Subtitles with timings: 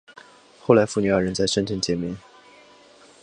[0.59, 2.17] 后来父女二人在深圳见面。